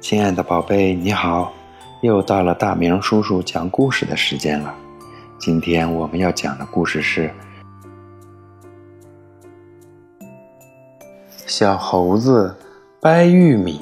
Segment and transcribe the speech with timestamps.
[0.00, 1.52] 亲爱的宝贝，你好！
[2.00, 4.74] 又到了大明叔叔讲故事的时间了。
[5.38, 7.28] 今天我们要讲的故事是
[11.46, 12.56] 《小猴子
[12.98, 13.78] 掰玉米》。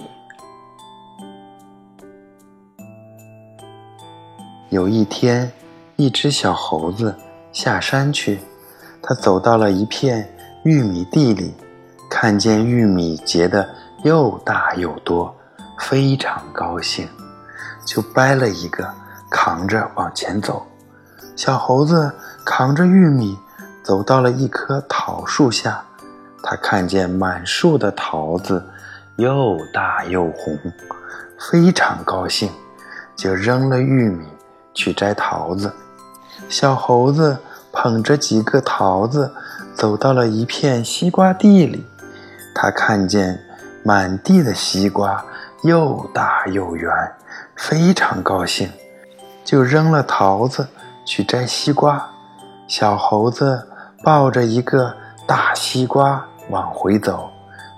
[4.71, 5.53] 有一天，
[5.95, 7.15] 一只小猴子
[7.53, 8.41] 下山去，
[9.01, 10.29] 它走到了一片
[10.65, 11.55] 玉米地里，
[12.11, 13.69] 看见玉米结得
[14.03, 15.33] 又大又多。
[15.79, 17.09] 非常高兴，
[17.85, 18.89] 就掰了一个，
[19.31, 20.67] 扛着往前走。
[21.37, 22.13] 小猴子
[22.45, 23.39] 扛着玉米
[23.83, 25.83] 走到了一棵桃树下，
[26.43, 28.65] 他看见满树的桃子
[29.17, 30.59] 又大又红，
[31.39, 32.51] 非常高兴，
[33.17, 34.27] 就扔了玉米
[34.75, 35.73] 去摘桃子。
[36.49, 37.39] 小猴子
[37.73, 39.33] 捧着几个桃子
[39.75, 41.87] 走到了一片西瓜地里，
[42.55, 43.41] 他看见
[43.85, 45.25] 满地的西瓜。
[45.63, 46.91] 又大又圆，
[47.57, 48.71] 非常高兴，
[49.45, 50.67] 就扔了桃子
[51.05, 52.09] 去摘西瓜。
[52.69, 53.67] 小猴子
[54.05, 54.95] 抱着一个
[55.27, 57.29] 大西瓜往回走，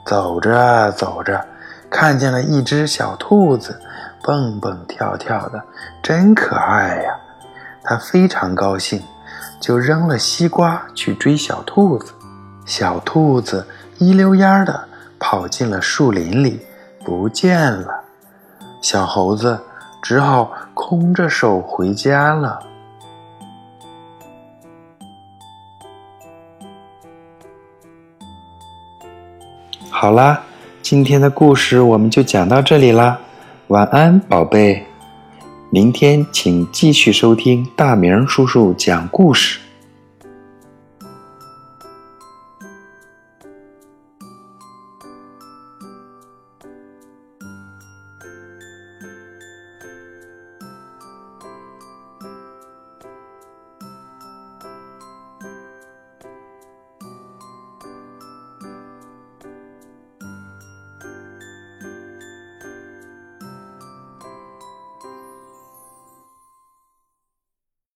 [0.04, 1.42] 走着走着，
[1.88, 3.80] 看见了一只小兔子，
[4.22, 5.62] 蹦蹦跳跳的，
[6.02, 7.16] 真可爱呀！
[7.82, 9.02] 他非常高兴，
[9.58, 12.12] 就扔了西瓜去追小兔子。
[12.66, 14.86] 小兔子一溜烟儿的
[15.18, 16.60] 跑进了树林里。
[17.04, 18.04] 不见了，
[18.82, 19.58] 小猴子
[20.02, 22.60] 只好空着手回家了。
[29.90, 30.42] 好啦，
[30.82, 33.18] 今天的故事我们就讲到这里啦，
[33.68, 34.86] 晚安，宝贝。
[35.70, 39.60] 明天请继续收听大明叔叔讲故事。